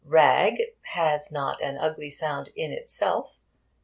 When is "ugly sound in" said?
1.77-2.71